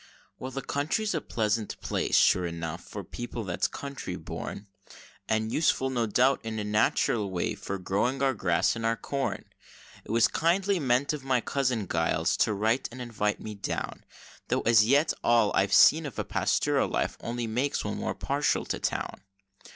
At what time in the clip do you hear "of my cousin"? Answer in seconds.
11.13-11.87